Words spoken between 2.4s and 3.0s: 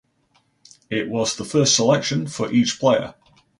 each